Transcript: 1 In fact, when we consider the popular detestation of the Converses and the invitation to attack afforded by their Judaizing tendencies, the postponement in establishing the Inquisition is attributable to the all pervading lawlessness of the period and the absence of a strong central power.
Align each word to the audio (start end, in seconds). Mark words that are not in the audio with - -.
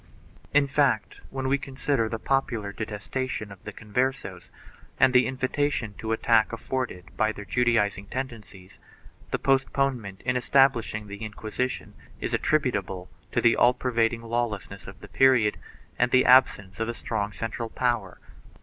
1 0.51 0.63
In 0.63 0.65
fact, 0.65 1.21
when 1.29 1.47
we 1.47 1.59
consider 1.59 2.09
the 2.09 2.17
popular 2.17 2.71
detestation 2.73 3.51
of 3.51 3.63
the 3.65 3.71
Converses 3.71 4.49
and 4.99 5.13
the 5.13 5.27
invitation 5.27 5.93
to 5.99 6.11
attack 6.11 6.51
afforded 6.51 7.15
by 7.15 7.31
their 7.31 7.45
Judaizing 7.45 8.07
tendencies, 8.07 8.79
the 9.29 9.37
postponement 9.37 10.21
in 10.23 10.35
establishing 10.35 11.05
the 11.05 11.23
Inquisition 11.23 11.93
is 12.19 12.33
attributable 12.33 13.11
to 13.31 13.41
the 13.41 13.55
all 13.55 13.75
pervading 13.75 14.23
lawlessness 14.23 14.87
of 14.87 15.01
the 15.01 15.07
period 15.07 15.59
and 15.99 16.09
the 16.09 16.25
absence 16.25 16.79
of 16.79 16.89
a 16.89 16.95
strong 16.95 17.31
central 17.31 17.69
power. 17.69 18.19